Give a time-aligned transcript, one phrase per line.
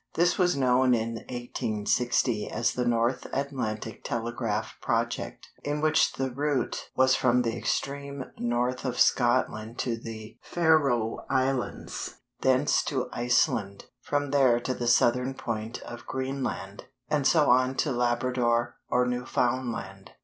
[0.15, 6.89] This was known in 1860 as the North Atlantic Telegraph project, in which the route
[6.95, 14.31] was from the extreme north of Scotland to the Faroe Islands, thence to Iceland; from
[14.31, 20.13] there to the southern point of Greenland, and so on to Labrador or Newfoundland.